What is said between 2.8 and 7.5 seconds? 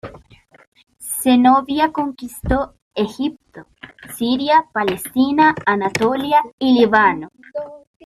Egipto, Siria, Palestina, Anatolia y Líbano.